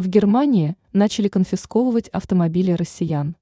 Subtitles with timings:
[0.00, 3.36] В Германии начали конфисковывать автомобили россиян.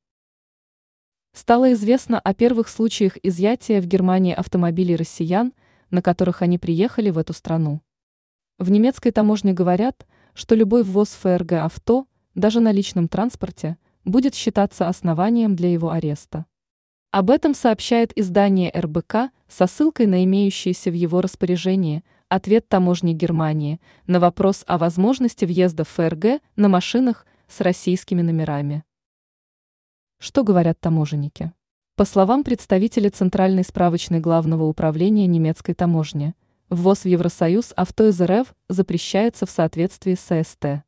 [1.32, 5.52] Стало известно о первых случаях изъятия в Германии автомобилей россиян,
[5.92, 7.80] на которых они приехали в эту страну.
[8.58, 14.88] В немецкой таможне говорят, что любой ввоз ФРГ авто, даже на личном транспорте, будет считаться
[14.88, 16.44] основанием для его ареста.
[17.12, 23.80] Об этом сообщает издание РБК со ссылкой на имеющиеся в его распоряжении ответ таможни Германии
[24.06, 28.84] на вопрос о возможности въезда в ФРГ на машинах с российскими номерами.
[30.18, 31.52] Что говорят таможенники?
[31.96, 36.34] По словам представителя Центральной справочной главного управления немецкой таможни,
[36.70, 40.84] ввоз в Евросоюз авто из РФ запрещается в соответствии с ССТ.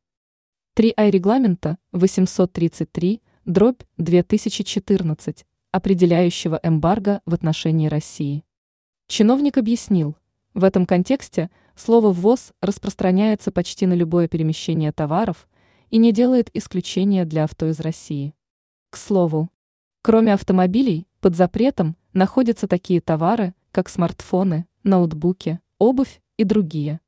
[0.77, 8.43] 3А регламента 833, дробь 2014, определяющего эмбарго в отношении России.
[9.07, 10.15] Чиновник объяснил,
[10.53, 15.47] в этом контексте слово «ввоз» распространяется почти на любое перемещение товаров
[15.89, 18.33] и не делает исключения для авто из России.
[18.89, 19.49] К слову,
[20.01, 26.99] кроме автомобилей, под запретом находятся такие товары, как смартфоны, ноутбуки, обувь и другие.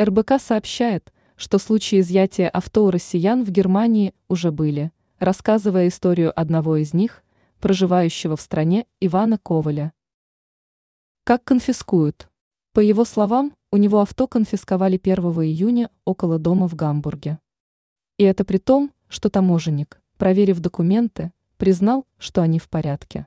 [0.00, 6.76] РБК сообщает, что случаи изъятия авто у россиян в Германии уже были, рассказывая историю одного
[6.76, 7.22] из них,
[7.60, 9.92] проживающего в стране Ивана Коваля.
[11.24, 12.29] Как конфискуют?
[12.72, 17.40] По его словам, у него авто конфисковали 1 июня около дома в Гамбурге.
[18.16, 23.26] И это при том, что таможенник, проверив документы, признал, что они в порядке.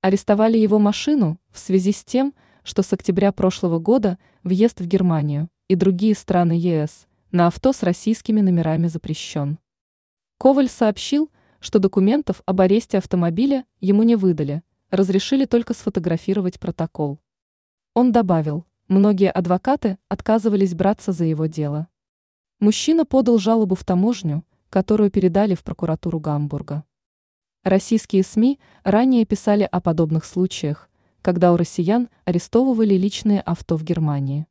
[0.00, 5.50] Арестовали его машину в связи с тем, что с октября прошлого года въезд в Германию
[5.68, 9.58] и другие страны ЕС на авто с российскими номерами запрещен.
[10.38, 17.20] Коваль сообщил, что документов об аресте автомобиля ему не выдали, разрешили только сфотографировать протокол.
[17.94, 21.86] Он добавил, многие адвокаты отказывались браться за его дело.
[22.58, 26.82] Мужчина подал жалобу в таможню, которую передали в прокуратуру Гамбурга.
[27.62, 30.90] Российские СМИ ранее писали о подобных случаях,
[31.22, 34.48] когда у россиян арестовывали личные авто в Германии.